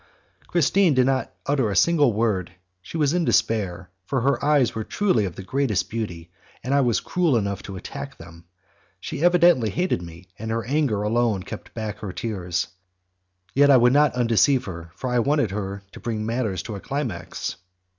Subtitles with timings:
[0.47, 2.51] Christine did not utter a single word,
[2.81, 6.31] she was in despair, for her eyes were truly of the greatest beauty,
[6.63, 8.45] and I was cruel enough to attack them.
[8.99, 12.69] She evidently hated me, and her anger alone kept back her tears.
[13.53, 16.79] Yet I would not undeceive her, for I wanted her to bring matters to a
[16.79, 17.57] climax.